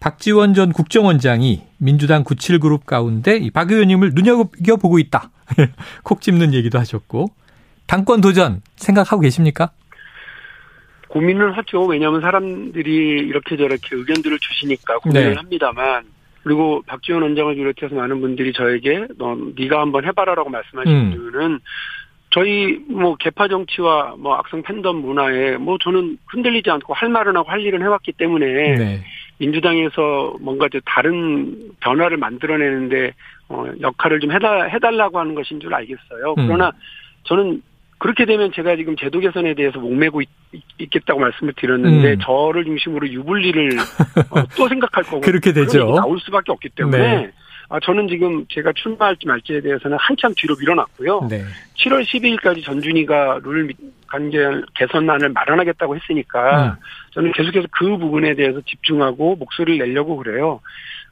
박지원 0.00 0.54
전 0.54 0.72
국정원장이 0.72 1.62
민주당 1.78 2.24
97그룹 2.24 2.86
가운데 2.86 3.40
박 3.52 3.70
의원님을 3.70 4.12
눈여겨보고 4.14 4.98
있다. 4.98 5.30
콕 6.02 6.20
집는 6.20 6.54
얘기도 6.54 6.78
하셨고 6.78 7.28
당권 7.86 8.20
도전 8.20 8.62
생각하고 8.76 9.22
계십니까? 9.22 9.70
고민을 11.08 11.56
하죠. 11.56 11.84
왜냐하면 11.86 12.20
사람들이 12.20 12.92
이렇게 12.92 13.56
저렇게 13.56 13.96
의견들을 13.96 14.38
주시니까 14.38 14.98
고민을 14.98 15.30
네. 15.30 15.36
합니다만 15.36 16.04
그리고 16.42 16.82
박지원 16.86 17.22
원장을 17.22 17.54
비롯해서 17.54 17.94
많은 17.94 18.20
분들이 18.20 18.52
저에게 18.52 19.06
너 19.18 19.36
네가 19.56 19.80
한번 19.80 20.04
해봐라라고 20.04 20.50
말씀하신 20.50 20.92
음. 20.92 21.12
이유는 21.12 21.60
저희 22.30 22.78
뭐 22.88 23.16
개파 23.16 23.48
정치와 23.48 24.16
뭐 24.18 24.34
악성 24.34 24.62
팬덤 24.62 24.96
문화에 24.96 25.56
뭐 25.56 25.78
저는 25.80 26.18
흔들리지 26.26 26.70
않고 26.70 26.92
할 26.92 27.08
말은 27.08 27.36
하고 27.36 27.50
할 27.50 27.62
일은 27.62 27.82
해왔기 27.82 28.12
때문에 28.12 28.46
네. 28.46 29.04
민주당에서 29.38 30.36
뭔가 30.40 30.68
좀 30.68 30.80
다른 30.84 31.70
변화를 31.80 32.16
만들어내는데 32.16 33.12
어, 33.48 33.66
역할을 33.80 34.20
좀 34.20 34.32
해달, 34.32 34.70
해달라고 34.70 35.18
하는 35.18 35.34
것인 35.34 35.60
줄 35.60 35.74
알겠어요. 35.74 36.34
음. 36.38 36.46
그러나 36.46 36.72
저는 37.24 37.62
그렇게 37.98 38.26
되면 38.26 38.52
제가 38.52 38.76
지금 38.76 38.94
제도 38.96 39.20
개선에 39.20 39.54
대해서 39.54 39.78
목매고 39.78 40.20
있, 40.20 40.28
겠다고 40.90 41.20
말씀을 41.20 41.54
드렸는데 41.56 42.12
음. 42.12 42.18
저를 42.20 42.64
중심으로 42.64 43.08
유불리를 43.08 43.70
어, 44.30 44.42
또 44.56 44.68
생각할 44.68 45.04
거고 45.04 45.20
그렇게 45.20 45.52
되죠. 45.52 45.94
나올 45.94 46.18
수밖에 46.20 46.52
없기 46.52 46.70
때문에 46.70 46.98
네. 46.98 47.30
아, 47.68 47.80
저는 47.80 48.08
지금 48.08 48.46
제가 48.48 48.72
출마할지 48.74 49.26
말지에 49.26 49.60
대해서는 49.60 49.96
한참 50.00 50.32
뒤로 50.36 50.54
밀어놨고요. 50.58 51.28
네. 51.28 51.42
7월 51.76 52.02
12일까지 52.04 52.64
전준희가 52.64 53.40
룰 53.42 53.72
관계 54.06 54.38
개선안을 54.74 55.30
마련하겠다고 55.30 55.96
했으니까 55.96 56.66
음. 56.66 56.72
저는 57.12 57.32
계속해서 57.32 57.66
그 57.72 57.96
부분에 57.98 58.34
대해서 58.34 58.60
집중하고 58.60 59.36
목소리를 59.36 59.86
내려고 59.86 60.16
그래요. 60.16 60.60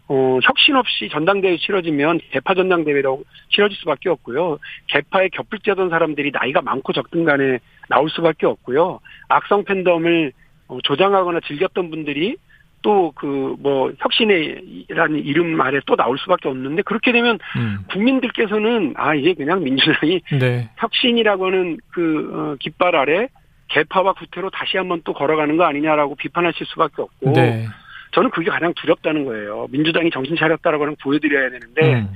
어, 0.06 0.38
혁신 0.42 0.76
없이 0.76 1.08
전당대회 1.10 1.56
치러지면 1.56 2.20
개파 2.30 2.54
전당대회라고 2.54 3.24
치러질 3.50 3.76
수밖에 3.78 4.10
없고요. 4.10 4.58
개파에 4.88 5.28
겹불째던 5.30 5.88
사람들이 5.88 6.30
나이가 6.30 6.60
많고 6.60 6.92
적든 6.92 7.24
간에 7.24 7.58
나올 7.88 8.10
수밖에 8.10 8.46
없고요. 8.46 9.00
악성 9.28 9.64
팬덤을 9.64 10.32
어, 10.68 10.78
조장하거나 10.82 11.40
즐겼던 11.46 11.90
분들이 11.90 12.36
또 12.84 13.12
그 13.16 13.56
뭐 13.64 13.90
혁신이라는 13.98 15.24
이름 15.24 15.58
아래 15.60 15.80
또 15.86 15.96
나올 15.96 16.18
수밖에 16.18 16.48
없는데 16.50 16.82
그렇게 16.82 17.12
되면 17.12 17.38
음. 17.56 17.78
국민들께서는 17.90 18.92
아 18.96 19.14
이게 19.14 19.32
그냥 19.32 19.64
민주당이 19.64 20.20
네. 20.38 20.68
혁신이라고 20.76 21.46
하는 21.46 21.78
그 21.90 22.30
어, 22.34 22.56
깃발 22.60 22.94
아래 22.94 23.28
개파와 23.68 24.12
구태로 24.12 24.50
다시 24.50 24.76
한번 24.76 25.00
또 25.04 25.14
걸어가는 25.14 25.56
거 25.56 25.64
아니냐라고 25.64 26.14
비판하실 26.16 26.66
수밖에 26.66 27.00
없고 27.00 27.32
네. 27.32 27.66
저는 28.12 28.30
그게 28.30 28.50
가장 28.50 28.74
두렵다는 28.74 29.24
거예요. 29.24 29.66
민주당이 29.70 30.10
정신 30.10 30.36
차렸다라고 30.36 30.84
하는 30.84 30.96
보여드려야 31.02 31.48
되는데 31.50 31.94
음. 31.94 32.08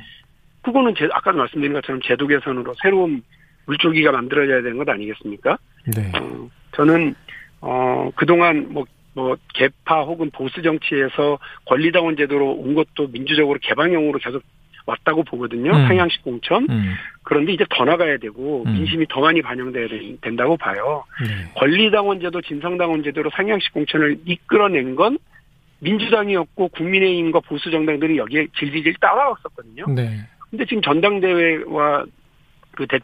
그거는 0.60 0.94
제, 0.98 1.08
아까도 1.12 1.38
말씀드린 1.38 1.72
것처럼 1.72 2.02
제도 2.04 2.26
개선으로 2.26 2.74
새로운 2.82 3.22
물줄기가 3.64 4.12
만들어져야 4.12 4.60
되는 4.62 4.76
것 4.76 4.88
아니겠습니까? 4.88 5.56
네. 5.96 6.12
어, 6.14 6.48
저는 6.72 7.14
어 7.62 8.10
그동안 8.14 8.66
뭐 8.70 8.84
뭐 9.18 9.36
개파 9.52 10.02
혹은 10.02 10.30
보수 10.30 10.62
정치에서 10.62 11.40
권리당원 11.66 12.16
제도로 12.16 12.52
온 12.52 12.74
것도 12.74 13.08
민주적으로 13.10 13.58
개방형으로 13.60 14.20
계속 14.20 14.42
왔다고 14.86 15.24
보거든요. 15.24 15.72
음. 15.72 15.86
상향식 15.88 16.22
공천. 16.22 16.66
음. 16.70 16.94
그런데 17.24 17.52
이제 17.52 17.64
더 17.68 17.84
나가야 17.84 18.18
되고 18.18 18.62
음. 18.64 18.72
민심이 18.72 19.06
더 19.08 19.20
많이 19.20 19.42
반영돼야 19.42 19.88
된다고 20.20 20.56
봐요. 20.56 21.04
네. 21.20 21.52
권리당원 21.56 22.20
제도, 22.20 22.40
진성당원 22.40 23.02
제도로 23.02 23.28
상향식 23.34 23.72
공천을 23.74 24.20
이끌어낸 24.24 24.94
건 24.94 25.18
민주당이었고 25.80 26.68
국민의힘과 26.68 27.40
보수 27.40 27.70
정당들이 27.72 28.18
여기에 28.18 28.46
질질질 28.56 28.94
따라왔었거든요. 29.00 29.86
네. 29.94 30.20
근데 30.48 30.64
지금 30.64 30.80
전당대회와 30.80 32.04
그 32.70 32.86
대, 32.86 33.00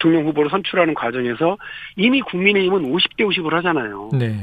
통령 0.00 0.26
후보를 0.26 0.50
선출하는 0.50 0.94
과정에서 0.94 1.56
이미 1.96 2.20
국민의힘은 2.20 2.92
50대 2.92 3.20
50을 3.20 3.52
하잖아요. 3.52 4.10
네. 4.12 4.34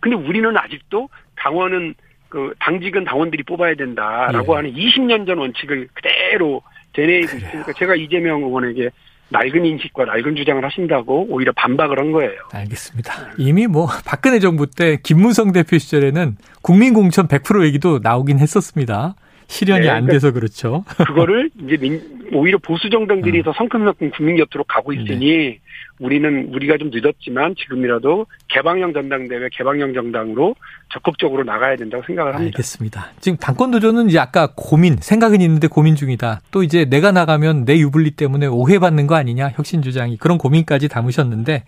근데 0.00 0.16
우리는 0.16 0.56
아직도 0.56 1.08
당원은 1.36 1.94
그 2.28 2.54
당직은 2.60 3.04
당원들이 3.04 3.42
뽑아야 3.42 3.74
된다라고 3.74 4.52
예. 4.52 4.56
하는 4.56 4.72
20년 4.72 5.26
전 5.26 5.38
원칙을 5.38 5.88
그대로 5.92 6.62
되뇌이고 6.92 7.36
있으니까 7.36 7.72
제가 7.76 7.94
이재명 7.96 8.42
의원에게 8.42 8.90
낡은 9.30 9.64
인식과 9.64 10.04
낡은 10.06 10.36
주장을 10.36 10.64
하신다고 10.64 11.26
오히려 11.28 11.52
반박을 11.52 11.98
한 11.98 12.12
거예요. 12.12 12.32
알겠습니다. 12.52 13.12
이미 13.38 13.66
뭐 13.66 13.88
박근혜 14.04 14.38
정부 14.40 14.66
때 14.66 14.98
김무성 15.02 15.52
대표 15.52 15.78
시절에는 15.78 16.36
국민 16.62 16.94
공천 16.94 17.28
100% 17.28 17.64
얘기도 17.64 18.00
나오긴 18.02 18.38
했었습니다. 18.38 19.14
실현이 19.50 19.82
네, 19.82 19.88
안 19.88 20.04
그러니까 20.04 20.12
돼서 20.12 20.32
그렇죠. 20.32 20.84
그거를 21.08 21.50
이제 21.64 21.76
민, 21.76 22.00
오히려 22.32 22.56
보수 22.58 22.88
정당들이 22.88 23.38
음. 23.38 23.42
더 23.42 23.52
성큼성큼 23.52 24.12
국민 24.12 24.36
곁으로 24.36 24.62
가고 24.64 24.92
있으니 24.92 25.26
네. 25.26 25.58
우리는 25.98 26.48
우리가 26.54 26.78
좀 26.78 26.90
늦었지만 26.92 27.56
지금이라도 27.56 28.26
개방형 28.48 28.92
전당대회 28.92 29.48
개방형 29.52 29.92
정당으로 29.92 30.54
적극적으로 30.92 31.42
나가야 31.42 31.76
된다고 31.76 32.02
생각을 32.06 32.34
합니다. 32.34 32.56
알겠습니다. 32.56 33.08
지금 33.18 33.36
당권 33.38 33.72
도전은 33.72 34.08
이제 34.08 34.20
아까 34.20 34.52
고민 34.56 34.96
생각은 34.96 35.40
있는데 35.40 35.66
고민 35.66 35.96
중이다. 35.96 36.40
또 36.52 36.62
이제 36.62 36.84
내가 36.84 37.10
나가면 37.10 37.64
내 37.64 37.76
유불리 37.78 38.12
때문에 38.12 38.46
오해받는 38.46 39.08
거 39.08 39.16
아니냐 39.16 39.50
혁신 39.54 39.82
주장이 39.82 40.16
그런 40.16 40.38
고민까지 40.38 40.88
담으셨는데 40.88 41.64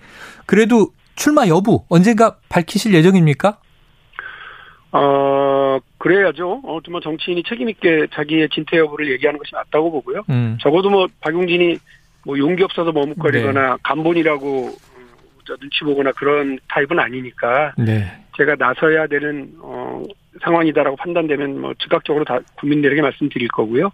그래도 0.46 0.92
출마 1.16 1.48
여부 1.48 1.84
언젠가 1.88 2.36
밝히실 2.48 2.94
예정입니까? 2.94 3.58
어 4.92 5.78
그래야죠. 6.02 6.62
어, 6.64 6.80
뭐 6.90 7.00
정치인이 7.00 7.44
책임있게 7.44 8.08
자기의 8.12 8.48
진퇴 8.48 8.78
여부를 8.78 9.08
얘기하는 9.12 9.38
것이 9.38 9.54
맞다고 9.54 9.92
보고요. 9.92 10.24
음. 10.30 10.58
적어도 10.60 10.90
뭐 10.90 11.06
박용진이 11.20 11.76
뭐 12.26 12.36
용기 12.36 12.64
없어서 12.64 12.90
머뭇거리거나 12.90 13.70
네. 13.70 13.76
간본이라고 13.84 14.66
어, 14.66 15.56
눈치 15.60 15.84
보거나 15.84 16.10
그런 16.10 16.58
타입은 16.68 16.98
아니니까 16.98 17.74
네. 17.78 18.04
제가 18.36 18.56
나서야 18.58 19.06
되는 19.06 19.52
어, 19.60 20.02
상황이다라고 20.42 20.96
판단되면 20.96 21.60
뭐 21.60 21.72
즉각적으로 21.78 22.24
다 22.24 22.40
국민들에게 22.56 23.00
말씀드릴 23.00 23.46
거고요. 23.46 23.92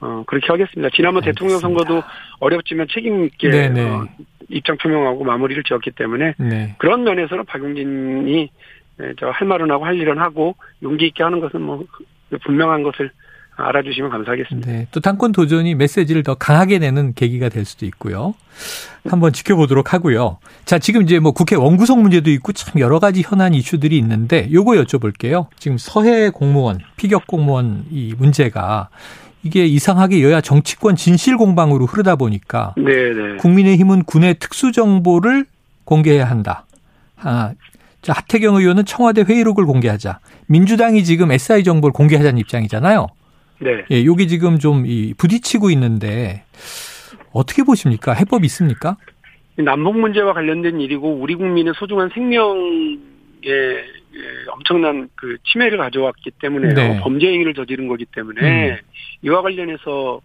어, 0.00 0.24
그렇게 0.26 0.48
하겠습니다. 0.48 0.90
지난번 0.94 1.22
알겠습니다. 1.22 1.32
대통령 1.32 1.58
선거도 1.58 2.02
어렵지만 2.38 2.86
책임 2.90 3.24
있게 3.24 3.48
네, 3.48 3.68
네. 3.70 3.88
어, 3.88 4.06
입장 4.50 4.76
표명하고 4.76 5.24
마무리를 5.24 5.62
지었기 5.62 5.92
때문에 5.92 6.34
네. 6.36 6.74
그런 6.76 7.02
면에서는 7.02 7.46
박용진이 7.46 8.24
네, 8.24 8.48
저 9.18 9.30
할 9.30 9.46
말은 9.46 9.70
하고 9.70 9.84
할 9.84 9.96
일은 9.96 10.18
하고 10.18 10.56
용기 10.82 11.06
있게 11.08 11.22
하는 11.22 11.40
것은 11.40 11.60
뭐 11.60 11.84
분명한 12.44 12.82
것을 12.82 13.10
알아주시면 13.58 14.10
감사하겠습니다. 14.10 14.70
네, 14.70 14.86
또 14.90 15.00
당권 15.00 15.32
도전이 15.32 15.74
메시지를 15.76 16.22
더 16.22 16.34
강하게 16.34 16.78
내는 16.78 17.14
계기가 17.14 17.48
될 17.48 17.64
수도 17.64 17.86
있고요. 17.86 18.34
한번 19.08 19.32
지켜보도록 19.32 19.94
하고요. 19.94 20.38
자, 20.66 20.78
지금 20.78 21.02
이제 21.02 21.18
뭐 21.18 21.32
국회 21.32 21.56
원구성 21.56 22.02
문제도 22.02 22.30
있고 22.30 22.52
참 22.52 22.80
여러 22.80 22.98
가지 22.98 23.22
현안 23.24 23.54
이슈들이 23.54 23.96
있는데 23.98 24.48
요거 24.52 24.72
여쭤볼게요. 24.72 25.46
지금 25.58 25.78
서해 25.78 26.28
공무원, 26.28 26.80
피격 26.96 27.26
공무원 27.26 27.84
이 27.90 28.14
문제가 28.18 28.90
이게 29.42 29.64
이상하게 29.64 30.22
여야 30.22 30.40
정치권 30.40 30.96
진실 30.96 31.36
공방으로 31.36 31.86
흐르다 31.86 32.16
보니까 32.16 32.74
네네. 32.76 33.12
네. 33.14 33.36
국민의힘은 33.36 34.04
군의 34.04 34.34
특수 34.38 34.72
정보를 34.72 35.46
공개해야 35.84 36.28
한다. 36.28 36.66
아, 37.18 37.52
자, 38.06 38.12
하태경 38.12 38.54
의원은 38.54 38.84
청와대 38.84 39.22
회의록을 39.22 39.66
공개하자. 39.66 40.20
민주당이 40.46 41.02
지금 41.02 41.32
SI 41.32 41.64
정보를 41.64 41.92
공개하자는 41.92 42.38
입장이잖아요. 42.38 43.08
네. 43.58 43.84
예, 43.90 44.04
요게 44.04 44.28
지금 44.28 44.60
좀 44.60 44.86
이 44.86 45.12
부딪히고 45.18 45.70
있는데 45.70 46.44
어떻게 47.32 47.64
보십니까? 47.64 48.12
해법이 48.12 48.46
있습니까? 48.46 48.96
남북 49.56 49.98
문제와 49.98 50.34
관련된 50.34 50.80
일이고 50.80 51.16
우리 51.16 51.34
국민의 51.34 51.72
소중한 51.76 52.08
생명에 52.14 52.46
엄청난 54.52 55.08
그 55.16 55.36
침해를 55.50 55.76
가져왔기 55.78 56.30
때문에 56.40 56.74
네. 56.74 57.00
범죄 57.00 57.26
행위를 57.26 57.54
저지른 57.54 57.88
거기 57.88 58.04
때문에 58.04 58.70
음. 58.70 58.76
이와 59.22 59.42
관련해서 59.42 60.20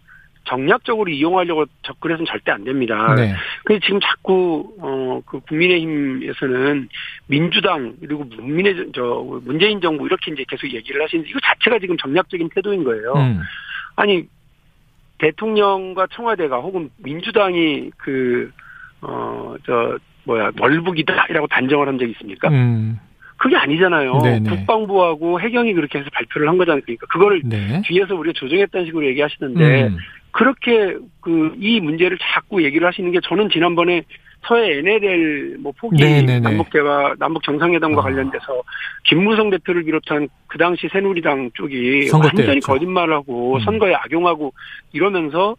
정략적으로 0.45 1.10
이용하려고 1.12 1.65
접근해서는 1.83 2.25
절대 2.25 2.51
안 2.51 2.63
됩니다. 2.63 3.13
네. 3.15 3.33
근데 3.63 3.79
지금 3.86 4.00
자꾸 4.00 4.74
어그 4.79 5.41
국민의힘에서는 5.41 6.89
민주당 7.27 7.95
그리고 8.00 8.27
국민의 8.27 8.88
저 8.93 9.25
문재인 9.43 9.81
정부 9.81 10.05
이렇게 10.05 10.31
이제 10.31 10.43
계속 10.48 10.71
얘기를 10.74 11.01
하시는데 11.03 11.29
이거 11.29 11.39
자체가 11.39 11.79
지금 11.79 11.95
정략적인 11.98 12.50
태도인 12.55 12.83
거예요. 12.83 13.13
음. 13.13 13.39
아니 13.95 14.27
대통령과 15.19 16.07
청와대가 16.12 16.57
혹은 16.57 16.89
민주당이 16.98 17.91
그 17.98 18.51
어 19.01 19.57
저 19.65 19.98
뭐야 20.25 20.51
월북이다라고 20.60 21.48
단정을 21.48 21.88
한 21.88 21.98
적이 21.98 22.12
있습니까? 22.12 22.50
음. 22.50 23.00
그게 23.38 23.57
아니잖아요. 23.57 24.19
네네. 24.19 24.50
국방부하고 24.50 25.41
해경이 25.41 25.74
그렇게 25.74 25.98
해서 25.98 26.10
발표를 26.13 26.48
한 26.48 26.60
거잖아요. 26.60 26.81
그러니까 26.86 27.07
그거를 27.07 27.41
네. 27.43 27.81
뒤에서 27.86 28.15
우리가 28.15 28.33
조정했다는 28.38 28.86
식으로 28.86 29.05
얘기하시는데 29.07 29.83
음. 29.88 29.98
그렇게 30.31 30.97
그 31.21 31.51
이 31.59 31.79
문제를 31.79 32.17
자꾸 32.19 32.63
얘기를 32.63 32.88
하시는 32.88 33.11
게 33.11 33.19
저는 33.23 33.50
지난번에 33.50 34.03
서해 34.43 34.79
NLL 34.79 35.57
뭐 35.59 35.71
포기 35.77 36.03
네네네. 36.03 36.39
남북 36.39 36.71
대화 36.71 37.13
남북 37.19 37.43
정상회담과 37.43 38.00
아. 38.00 38.03
관련돼서 38.03 38.63
김무성 39.03 39.51
대표를 39.51 39.83
비롯한 39.83 40.27
그 40.47 40.57
당시 40.57 40.89
새누리당 40.91 41.51
쪽이 41.53 42.09
완전히 42.11 42.59
거짓말하고 42.59 43.55
음. 43.57 43.59
선거에 43.61 43.93
악용하고 43.93 44.51
이러면서 44.93 45.55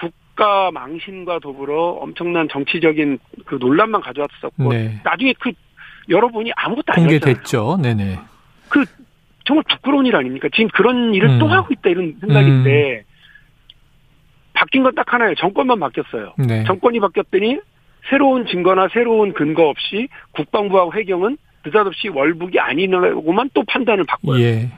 국가 0.00 0.70
망신과 0.70 1.40
더불어 1.40 1.98
엄청난 2.00 2.48
정치적인 2.48 3.18
그 3.44 3.56
논란만 3.56 4.00
가져왔었고 4.00 4.72
네. 4.72 5.00
나중에 5.04 5.34
그 5.38 5.52
여러분이 6.08 6.50
아무것도 6.56 6.84
안 6.88 7.00
공개됐죠. 7.00 7.78
네네. 7.82 8.18
그 8.70 8.84
정말 9.44 9.62
부끄러운 9.68 10.06
일 10.06 10.16
아닙니까? 10.16 10.48
지금 10.54 10.68
그런 10.68 11.12
일을 11.14 11.28
음. 11.28 11.38
또 11.38 11.46
하고 11.46 11.68
있다 11.70 11.90
이런 11.90 12.16
생각인데 12.20 13.04
음. 13.06 13.13
바뀐 14.64 14.82
건 14.82 14.94
딱 14.94 15.12
하나예요. 15.12 15.34
정권만 15.34 15.78
바뀌었어요. 15.80 16.34
네. 16.38 16.64
정권이 16.64 17.00
바뀌었더니 17.00 17.58
새로운 18.08 18.46
증거나 18.46 18.88
새로운 18.92 19.32
근거 19.32 19.68
없이 19.68 20.08
국방부하고 20.32 20.94
해경은 20.94 21.36
느닷없이 21.64 22.08
월북이 22.08 22.58
아니라고만 22.60 23.50
또 23.54 23.62
판단을 23.66 24.04
바꿔요. 24.04 24.40
예. 24.40 24.68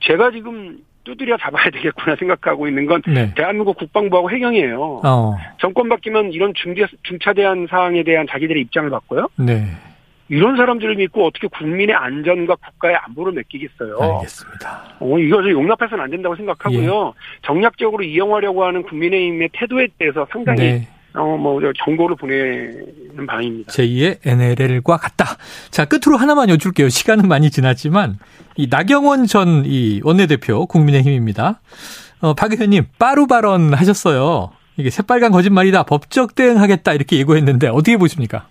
제가 0.00 0.30
지금 0.30 0.78
두드려 1.04 1.36
잡아야 1.36 1.70
되겠구나 1.70 2.16
생각하고 2.16 2.66
있는 2.68 2.86
건 2.86 3.02
네. 3.06 3.32
대한민국 3.34 3.76
국방부하고 3.76 4.30
해경이에요. 4.30 5.00
어. 5.04 5.34
정권 5.58 5.88
바뀌면 5.88 6.32
이런 6.32 6.52
중대, 6.54 6.84
중차대한 7.04 7.66
사항에 7.70 8.02
대한 8.02 8.26
자기들의 8.28 8.60
입장을 8.62 8.88
바꿔요. 8.90 9.28
네. 9.36 9.66
이런 10.28 10.56
사람들을 10.56 10.96
믿고 10.96 11.26
어떻게 11.26 11.46
국민의 11.48 11.94
안전과 11.94 12.56
국가의 12.56 12.96
안보를 12.96 13.32
맡기겠어요. 13.34 13.98
알겠습니다. 14.00 14.96
어, 14.98 15.18
이것을 15.18 15.52
용납해서는 15.52 16.02
안 16.02 16.10
된다고 16.10 16.34
생각하고요. 16.36 17.12
예. 17.14 17.20
정략적으로 17.46 18.02
이용하려고 18.02 18.64
하는 18.64 18.82
국민의힘의 18.82 19.50
태도에 19.52 19.88
대해서 19.98 20.26
상당히 20.32 20.58
네. 20.60 20.88
어, 21.14 21.36
뭐, 21.36 21.58
경고를 21.84 22.14
보내는 22.16 23.26
바입니다. 23.26 23.72
제2의 23.72 24.18
NLL과 24.26 24.98
같다. 24.98 25.36
자, 25.70 25.86
끝으로 25.86 26.18
하나만 26.18 26.50
여쭐게요. 26.50 26.90
시간은 26.90 27.26
많이 27.26 27.50
지났지만, 27.50 28.18
이 28.56 28.66
나경원 28.70 29.26
전 29.26 29.62
이 29.64 30.00
원내대표 30.04 30.66
국민의힘입니다. 30.66 31.60
어, 32.20 32.34
박 32.34 32.52
의원님, 32.52 32.84
빠루 32.98 33.26
발언 33.26 33.72
하셨어요. 33.72 34.50
이게 34.76 34.90
새빨간 34.90 35.32
거짓말이다. 35.32 35.84
법적 35.84 36.34
대응하겠다. 36.34 36.92
이렇게 36.92 37.16
예고했는데, 37.16 37.68
어떻게 37.68 37.96
보십니까? 37.96 38.46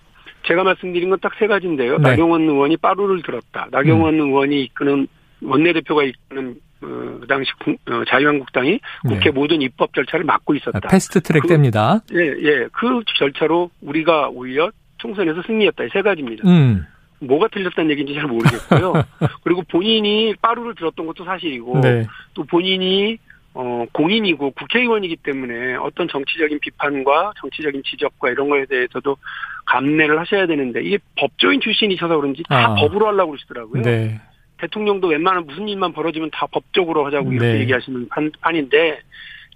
제가 0.48 0.64
말씀드린 0.64 1.10
건 1.10 1.20
딱 1.20 1.34
세 1.40 1.48
가지인데요. 1.48 1.98
네. 1.98 2.10
나경원 2.12 2.42
의원이 2.44 2.78
빠루를 2.78 3.22
들었다. 3.24 3.68
나경원 3.72 4.16
음. 4.16 4.28
의원이 4.28 4.64
이끄는 4.64 5.08
원내대표가 5.42 6.04
이끄는 6.04 6.56
어, 6.82 7.18
그 7.22 7.26
당시 7.28 7.52
어, 7.90 8.04
자유한국당이 8.08 8.80
국회 9.08 9.20
네. 9.26 9.32
모든 9.32 9.62
입법 9.62 9.94
절차를 9.94 10.26
막고 10.26 10.56
있었다. 10.56 10.80
아, 10.84 10.88
패스트 10.88 11.22
트랙 11.22 11.44
그, 11.44 11.48
됩니다. 11.48 12.00
예, 12.14 12.20
예. 12.20 12.68
그 12.72 13.02
절차로 13.18 13.70
우리가 13.82 14.30
오히려 14.30 14.72
총선에서 14.98 15.42
승리했다. 15.44 15.84
세 15.92 16.02
가지입니다. 16.02 16.48
음. 16.48 16.86
뭐가 17.20 17.48
틀렸다는 17.48 17.92
얘기인지 17.92 18.14
잘 18.14 18.26
모르겠고요. 18.26 18.94
그리고 19.44 19.64
본인이 19.72 20.36
빠루를 20.42 20.76
들었던 20.76 21.06
것도 21.08 21.24
사실이고 21.24 21.80
네. 21.82 22.06
또 22.34 22.44
본인이 22.44 23.18
어, 23.58 23.86
공인이고 23.94 24.52
국회의원이기 24.52 25.16
때문에 25.18 25.76
어떤 25.76 26.08
정치적인 26.10 26.60
비판과 26.60 27.34
정치적인 27.40 27.84
지적과 27.86 28.30
이런 28.30 28.50
거에 28.50 28.66
대해서도 28.66 29.18
감내를 29.66 30.20
하셔야 30.20 30.46
되는데 30.46 30.84
이게 30.84 31.00
법조인 31.18 31.62
출신이셔서 31.62 32.18
그런지 32.18 32.44
다 32.50 32.72
아. 32.72 32.76
법으로 32.76 33.08
하려고 33.08 33.32
그러시더라고요. 33.32 33.82
네. 33.82 34.20
대통령도 34.58 35.08
웬만한 35.08 35.46
무슨 35.46 35.68
일만 35.68 35.94
벌어지면 35.94 36.32
다 36.32 36.46
법적으로 36.52 37.06
하자고 37.06 37.32
이렇게 37.32 37.54
네. 37.54 37.60
얘기하시는 37.62 38.08
판, 38.10 38.32
판인데 38.42 39.00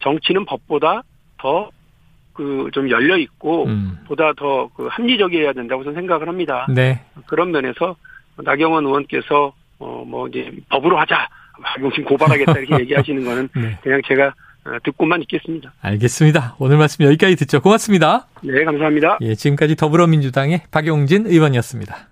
정치는 0.02 0.46
법보다 0.46 1.04
더 1.38 1.70
그 2.40 2.70
좀 2.72 2.90
열려 2.90 3.18
있고 3.18 3.66
음. 3.66 3.98
보다 4.08 4.32
더 4.32 4.70
그 4.74 4.88
합리적이어야 4.88 5.52
된다고 5.52 5.84
저는 5.84 5.96
생각을 6.00 6.30
합니다. 6.30 6.66
네. 6.74 7.04
그런 7.26 7.52
면에서 7.52 7.98
나경원 8.38 8.86
의원께서 8.86 9.52
어뭐 9.80 10.30
이제 10.30 10.50
법으로 10.70 10.98
하자 10.98 11.28
박용신 11.62 12.04
고발하겠다 12.06 12.58
이렇게 12.58 12.80
얘기하시는 12.84 13.24
거는 13.24 13.50
네. 13.56 13.78
그냥 13.82 14.02
제가 14.08 14.34
어, 14.66 14.78
듣고만 14.84 15.22
있겠습니다. 15.22 15.74
알겠습니다. 15.82 16.56
오늘 16.60 16.78
말씀 16.78 17.06
여기까지 17.06 17.36
듣죠. 17.38 17.62
고맙습니다. 17.62 18.28
네, 18.42 18.64
감사합니다. 18.64 19.18
예, 19.22 19.36
지금까지 19.36 19.76
더불어민주당의 19.76 20.64
박용진 20.72 21.28
의원이었습니다. 21.28 22.08